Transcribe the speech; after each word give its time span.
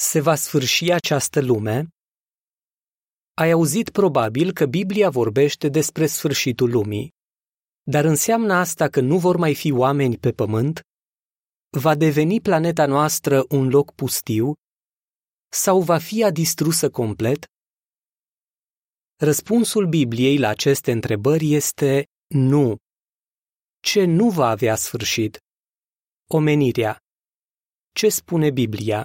Se 0.00 0.20
va 0.20 0.34
sfârși 0.34 0.92
această 0.92 1.40
lume? 1.40 1.88
Ai 3.34 3.50
auzit 3.50 3.90
probabil 3.90 4.52
că 4.52 4.66
Biblia 4.66 5.10
vorbește 5.10 5.68
despre 5.68 6.06
sfârșitul 6.06 6.70
lumii. 6.70 7.12
Dar 7.82 8.04
înseamnă 8.04 8.54
asta 8.54 8.88
că 8.88 9.00
nu 9.00 9.18
vor 9.18 9.36
mai 9.36 9.54
fi 9.54 9.70
oameni 9.72 10.18
pe 10.18 10.32
pământ? 10.32 10.80
Va 11.68 11.94
deveni 11.94 12.40
planeta 12.40 12.86
noastră 12.86 13.44
un 13.48 13.68
loc 13.68 13.94
pustiu? 13.94 14.54
Sau 15.48 15.82
va 15.82 15.98
fi 15.98 16.20
ea 16.20 16.30
distrusă 16.30 16.90
complet? 16.90 17.46
Răspunsul 19.16 19.86
Bibliei 19.86 20.38
la 20.38 20.48
aceste 20.48 20.92
întrebări 20.92 21.54
este 21.54 22.04
nu. 22.34 22.76
Ce 23.80 24.04
nu 24.04 24.30
va 24.30 24.48
avea 24.48 24.74
sfârșit? 24.74 25.38
Omenirea. 26.28 26.98
Ce 27.92 28.08
spune 28.08 28.50
Biblia? 28.50 29.04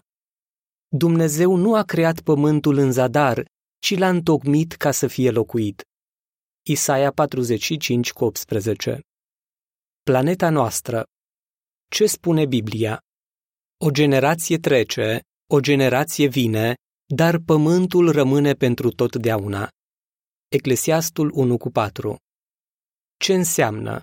Dumnezeu 0.96 1.56
nu 1.56 1.76
a 1.76 1.84
creat 1.84 2.22
pământul 2.22 2.78
în 2.78 2.92
zadar, 2.92 3.46
ci 3.80 3.98
l-a 3.98 4.10
întocmit 4.10 4.74
ca 4.74 4.92
să 4.92 5.08
fie 5.08 5.32
locuit. 5.32 5.82
Isaia 6.70 7.12
45 7.12 8.12
cu 8.12 8.24
18 8.24 9.00
Planeta 10.04 10.50
noastră. 10.50 11.04
Ce 11.90 12.06
spune 12.06 12.46
Biblia? 12.46 13.00
O 13.78 13.90
generație 13.90 14.58
trece, 14.58 15.20
o 15.52 15.60
generație 15.60 16.28
vine, 16.28 16.76
dar 17.16 17.40
pământul 17.46 18.12
rămâne 18.12 18.54
pentru 18.54 18.90
totdeauna. 18.90 19.70
Eclesiastul 20.48 21.32
1 21.34 21.58
cu 21.58 21.70
4 21.70 22.18
Ce 23.18 23.34
înseamnă? 23.34 24.02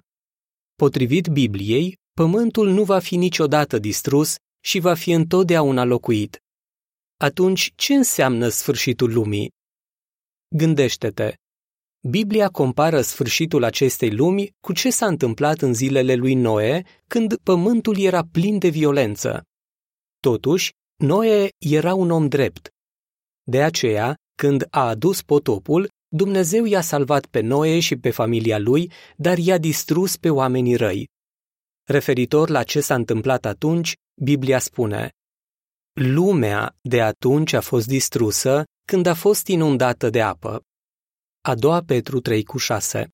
Potrivit 0.75 1.27
Bibliei, 1.27 1.97
pământul 2.12 2.69
nu 2.69 2.84
va 2.84 2.98
fi 2.98 3.17
niciodată 3.17 3.79
distrus 3.79 4.34
și 4.65 4.79
va 4.79 4.95
fi 4.95 5.11
întotdeauna 5.11 5.84
locuit. 5.84 6.39
Atunci, 7.23 7.73
ce 7.74 7.95
înseamnă 7.95 8.48
sfârșitul 8.48 9.12
lumii? 9.12 9.51
Gândește-te. 10.56 11.34
Biblia 12.08 12.48
compară 12.48 13.00
sfârșitul 13.00 13.64
acestei 13.64 14.11
lumi 14.11 14.50
cu 14.61 14.72
ce 14.72 14.91
s-a 14.91 15.06
întâmplat 15.06 15.61
în 15.61 15.75
zilele 15.75 16.14
lui 16.14 16.34
Noe, 16.34 16.84
când 17.06 17.36
pământul 17.36 17.98
era 17.98 18.22
plin 18.33 18.58
de 18.58 18.69
violență. 18.69 19.42
Totuși, 20.20 20.72
Noe 20.97 21.48
era 21.58 21.95
un 21.95 22.11
om 22.11 22.28
drept. 22.28 22.69
De 23.42 23.62
aceea, 23.62 24.17
când 24.34 24.67
a 24.70 24.89
adus 24.89 25.23
potopul, 25.23 25.89
Dumnezeu 26.08 26.64
i-a 26.64 26.80
salvat 26.80 27.27
pe 27.27 27.41
Noe 27.41 27.80
și 27.80 27.97
pe 27.97 28.11
familia 28.11 28.58
lui, 28.58 28.92
dar 29.17 29.39
i-a 29.39 29.58
distrus 29.58 30.17
pe 30.17 30.30
oamenii 30.30 30.77
răi. 30.77 31.08
Referitor 31.89 32.48
la 32.48 32.62
ce 32.62 32.80
s-a 32.80 32.95
întâmplat 32.95 33.45
atunci, 33.45 33.95
Biblia 34.23 34.58
spune: 34.58 35.11
Lumea 35.92 36.77
de 36.80 37.02
atunci 37.02 37.52
a 37.52 37.60
fost 37.60 37.86
distrusă 37.86 38.64
când 38.86 39.06
a 39.06 39.14
fost 39.14 39.46
inundată 39.46 40.10
de 40.10 40.22
apă. 40.22 40.62
A 41.41 41.55
doua 41.55 41.83
Petru 41.83 42.20
3 42.20 42.44
cu 42.44 42.58
6 42.58 43.08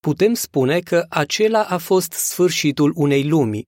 Putem 0.00 0.34
spune 0.34 0.80
că 0.80 1.06
acela 1.08 1.64
a 1.64 1.78
fost 1.78 2.12
sfârșitul 2.12 2.92
unei 2.96 3.28
lumi. 3.28 3.62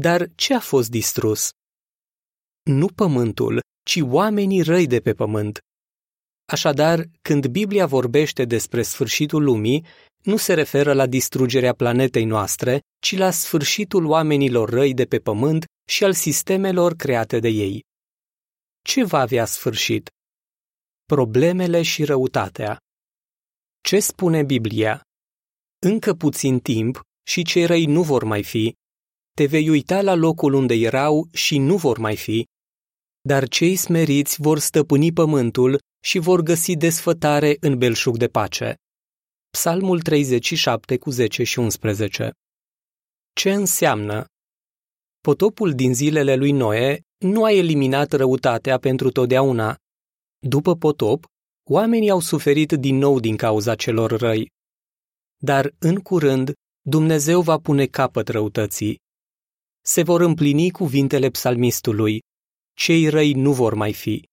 Dar 0.00 0.28
ce 0.34 0.54
a 0.54 0.60
fost 0.60 0.90
distrus? 0.90 1.50
Nu 2.62 2.86
pământul, 2.86 3.60
ci 3.86 4.00
oamenii 4.00 4.62
răi 4.62 4.86
de 4.86 5.00
pe 5.00 5.12
pământ. 5.12 5.58
Așadar, 6.52 7.04
când 7.22 7.46
Biblia 7.46 7.86
vorbește 7.86 8.44
despre 8.44 8.82
sfârșitul 8.82 9.42
lumii, 9.42 9.86
nu 10.22 10.36
se 10.36 10.54
referă 10.54 10.92
la 10.92 11.06
distrugerea 11.06 11.74
planetei 11.74 12.24
noastre, 12.24 12.80
ci 12.98 13.16
la 13.16 13.30
sfârșitul 13.30 14.04
oamenilor 14.04 14.68
răi 14.68 14.94
de 14.94 15.04
pe 15.04 15.18
pământ 15.18 15.64
și 15.84 16.04
al 16.04 16.12
sistemelor 16.12 16.94
create 16.94 17.38
de 17.38 17.48
ei. 17.48 17.84
Ce 18.82 19.04
va 19.04 19.18
avea 19.18 19.44
sfârșit? 19.44 20.10
Problemele 21.04 21.82
și 21.82 22.04
răutatea. 22.04 22.78
Ce 23.80 24.00
spune 24.00 24.42
Biblia? 24.42 25.02
Încă 25.78 26.14
puțin 26.14 26.58
timp 26.58 27.00
și 27.26 27.42
cei 27.42 27.66
răi 27.66 27.84
nu 27.84 28.02
vor 28.02 28.24
mai 28.24 28.42
fi. 28.42 28.74
Te 29.36 29.46
vei 29.46 29.68
uita 29.68 30.02
la 30.02 30.14
locul 30.14 30.52
unde 30.52 30.74
erau 30.74 31.28
și 31.32 31.58
nu 31.58 31.76
vor 31.76 31.98
mai 31.98 32.16
fi. 32.16 32.46
Dar 33.20 33.48
cei 33.48 33.76
smeriți 33.76 34.40
vor 34.40 34.58
stăpâni 34.58 35.12
pământul 35.12 35.80
și 36.04 36.18
vor 36.18 36.40
găsi 36.40 36.76
desfătare 36.76 37.56
în 37.60 37.78
belșug 37.78 38.16
de 38.16 38.28
pace. 38.28 38.74
Psalmul 39.50 40.00
37 40.00 40.98
cu 40.98 41.10
10 41.10 41.42
și 41.42 41.58
11 41.58 42.30
Ce 43.32 43.52
înseamnă? 43.52 44.24
Potopul 45.28 45.72
din 45.72 45.94
zilele 45.94 46.34
lui 46.34 46.52
Noe 46.52 47.00
nu 47.18 47.44
a 47.44 47.52
eliminat 47.52 48.12
răutatea 48.12 48.78
pentru 48.78 49.10
totdeauna. 49.10 49.76
După 50.38 50.76
potop, 50.76 51.26
oamenii 51.70 52.10
au 52.10 52.20
suferit 52.20 52.72
din 52.72 52.96
nou 52.96 53.20
din 53.20 53.36
cauza 53.36 53.74
celor 53.74 54.10
răi. 54.10 54.50
Dar, 55.36 55.74
în 55.78 55.96
curând, 55.96 56.52
Dumnezeu 56.82 57.40
va 57.40 57.58
pune 57.58 57.86
capăt 57.86 58.28
răutății. 58.28 59.00
Se 59.84 60.02
vor 60.02 60.20
împlini 60.20 60.70
cuvintele 60.70 61.28
psalmistului. 61.28 62.22
Cei 62.76 63.08
răi 63.08 63.32
nu 63.32 63.52
vor 63.52 63.74
mai 63.74 63.92
fi. 63.92 64.28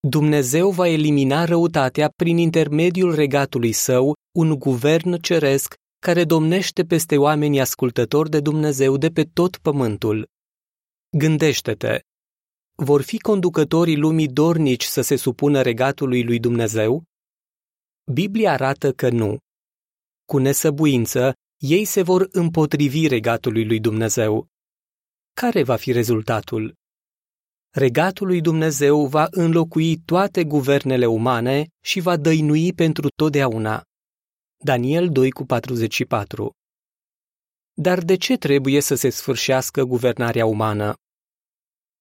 Dumnezeu 0.00 0.70
va 0.70 0.88
elimina 0.88 1.44
răutatea 1.44 2.12
prin 2.16 2.36
intermediul 2.38 3.14
regatului 3.14 3.72
său, 3.72 4.14
un 4.38 4.58
guvern 4.58 5.20
ceresc 5.20 5.74
care 6.00 6.24
domnește 6.24 6.84
peste 6.84 7.16
oamenii 7.16 7.60
ascultători 7.60 8.30
de 8.30 8.40
Dumnezeu 8.40 8.96
de 8.96 9.08
pe 9.08 9.24
tot 9.24 9.56
pământul. 9.56 10.28
Gândește-te, 11.10 12.00
vor 12.74 13.02
fi 13.02 13.18
conducătorii 13.18 13.96
lumii 13.96 14.28
dornici 14.28 14.84
să 14.84 15.00
se 15.00 15.16
supună 15.16 15.62
regatului 15.62 16.24
lui 16.24 16.38
Dumnezeu? 16.38 17.02
Biblia 18.12 18.52
arată 18.52 18.92
că 18.92 19.08
nu. 19.10 19.38
Cu 20.24 20.38
nesăbuință, 20.38 21.34
ei 21.56 21.84
se 21.84 22.02
vor 22.02 22.28
împotrivi 22.30 23.06
regatului 23.06 23.66
lui 23.66 23.80
Dumnezeu. 23.80 24.46
Care 25.32 25.62
va 25.62 25.76
fi 25.76 25.92
rezultatul? 25.92 26.74
Regatul 27.70 28.26
lui 28.26 28.40
Dumnezeu 28.40 29.06
va 29.06 29.26
înlocui 29.30 29.96
toate 29.96 30.44
guvernele 30.44 31.06
umane 31.06 31.66
și 31.84 32.00
va 32.00 32.16
dăinui 32.16 32.72
pentru 32.72 33.08
totdeauna. 33.16 33.84
Daniel 34.62 35.08
2 35.08 35.30
cu 35.30 35.44
44 35.44 36.52
Dar 37.72 37.98
de 38.02 38.16
ce 38.16 38.36
trebuie 38.36 38.80
să 38.80 38.94
se 38.94 39.10
sfârșească 39.10 39.84
guvernarea 39.84 40.46
umană? 40.46 40.94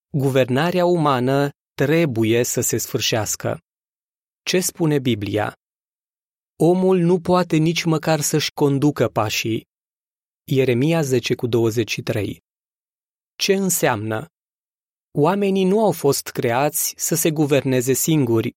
Guvernarea 0.09 0.85
umană 0.85 1.49
trebuie 1.73 2.43
să 2.43 2.61
se 2.61 2.77
sfârșească. 2.77 3.59
Ce 4.43 4.59
spune 4.59 4.99
Biblia? 4.99 5.53
Omul 6.55 6.97
nu 6.97 7.19
poate 7.19 7.55
nici 7.55 7.83
măcar 7.83 8.21
să-și 8.21 8.51
conducă 8.51 9.07
pașii. 9.07 9.65
Ieremia 10.43 11.01
10 11.01 11.35
cu 11.35 11.47
23 11.47 12.39
Ce 13.35 13.53
înseamnă? 13.53 14.27
Oamenii 15.11 15.65
nu 15.65 15.83
au 15.83 15.91
fost 15.91 16.27
creați 16.27 16.93
să 16.97 17.15
se 17.15 17.31
guverneze 17.31 17.93
singuri. 17.93 18.51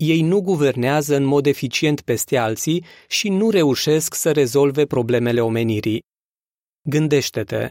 Ei 0.00 0.22
nu 0.22 0.40
guvernează 0.40 1.16
în 1.16 1.24
mod 1.24 1.46
eficient 1.46 2.00
peste 2.00 2.36
alții 2.36 2.84
și 3.08 3.28
nu 3.28 3.50
reușesc 3.50 4.14
să 4.14 4.32
rezolve 4.32 4.86
problemele 4.86 5.40
omenirii. 5.40 6.02
Gândește-te. 6.82 7.68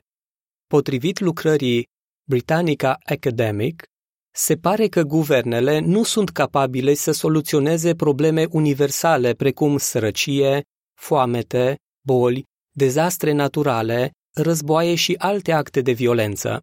Potrivit 0.66 1.20
lucrării 1.20 1.88
Britannica 2.24 2.98
Academic, 3.04 3.84
se 4.32 4.56
pare 4.56 4.88
că 4.88 5.02
guvernele 5.02 5.80
nu 5.80 6.04
sunt 6.04 6.30
capabile 6.30 6.94
să 6.94 7.12
soluționeze 7.12 7.96
probleme 7.96 8.46
universale 8.50 9.34
precum 9.34 9.78
sărăcie, 9.78 10.62
foamete, 11.00 11.76
boli, 12.06 12.44
dezastre 12.76 13.32
naturale, 13.32 14.12
războaie 14.34 14.96
și 14.96 15.16
alte 15.18 15.52
acte 15.52 15.82
de 15.82 15.92
violență. 15.92 16.62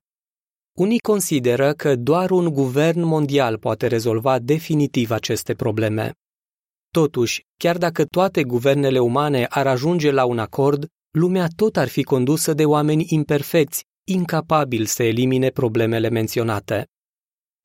Unii 0.74 0.98
consideră 0.98 1.72
că 1.72 1.96
doar 1.96 2.30
un 2.30 2.52
guvern 2.52 3.02
mondial 3.02 3.58
poate 3.58 3.86
rezolva 3.86 4.38
definitiv 4.38 5.10
aceste 5.10 5.54
probleme. 5.54 6.12
Totuși, 6.90 7.44
chiar 7.56 7.78
dacă 7.78 8.04
toate 8.04 8.44
guvernele 8.44 8.98
umane 8.98 9.44
ar 9.48 9.66
ajunge 9.66 10.10
la 10.10 10.24
un 10.24 10.38
acord, 10.38 10.86
lumea 11.10 11.46
tot 11.56 11.76
ar 11.76 11.88
fi 11.88 12.02
condusă 12.02 12.54
de 12.54 12.64
oameni 12.64 13.06
imperfecți, 13.08 13.84
incapabili 14.04 14.86
să 14.86 15.02
elimine 15.02 15.48
problemele 15.48 16.08
menționate. 16.08 16.86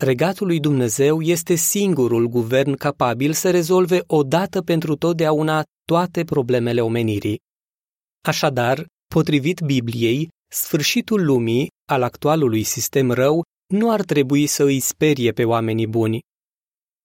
Regatul 0.04 0.48
lui 0.48 0.60
Dumnezeu 0.60 1.22
este 1.22 1.56
singurul 1.56 2.28
guvern 2.28 2.76
capabil 2.76 3.34
să 3.34 3.52
rezolve 3.52 4.04
odată 4.08 4.62
pentru 4.62 4.96
totdeauna 4.96 5.64
toate 5.86 6.24
problemele 6.24 6.82
omenirii. 6.82 7.42
Așadar, 8.22 8.86
potrivit 9.08 9.60
Bibliei, 9.60 10.30
sfârșitul 10.52 11.26
lumii, 11.26 11.68
al 11.90 12.04
actualului 12.04 12.64
sistem 12.64 13.12
rău, 13.12 13.44
nu 13.74 13.92
ar 13.92 14.02
trebui 14.02 14.48
să 14.48 14.64
îi 14.64 14.80
sperie 14.80 15.32
pe 15.32 15.44
oamenii 15.46 15.88
buni. 15.88 16.20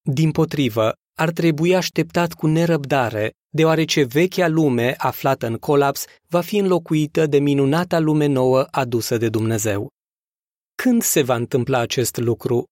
Din 0.02 0.30
potrivă, 0.30 0.92
ar 1.18 1.30
trebui 1.30 1.74
așteptat 1.74 2.32
cu 2.32 2.46
nerăbdare, 2.46 3.30
deoarece 3.50 4.02
vechea 4.02 4.48
lume 4.48 4.94
aflată 4.98 5.46
în 5.46 5.56
colaps 5.56 6.04
va 6.28 6.40
fi 6.40 6.56
înlocuită 6.56 7.26
de 7.26 7.38
minunata 7.38 7.98
lume 7.98 8.26
nouă 8.26 8.66
adusă 8.70 9.16
de 9.16 9.28
Dumnezeu. 9.28 9.88
Când 10.74 11.02
se 11.02 11.22
va 11.22 11.34
întâmpla 11.34 11.78
acest 11.78 12.16
lucru? 12.16 12.64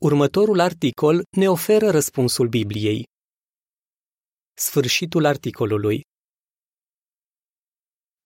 Următorul 0.00 0.60
articol 0.60 1.22
ne 1.36 1.50
oferă 1.50 1.90
răspunsul 1.90 2.48
Bibliei. 2.48 3.04
Sfârșitul 4.54 5.24
articolului. 5.24 6.02